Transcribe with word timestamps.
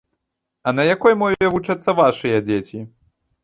А 0.67 0.73
на 0.77 0.83
якой 0.95 1.13
мове 1.21 1.51
вучацца 1.59 1.97
вашыя 2.03 2.43
дзеці? 2.51 2.87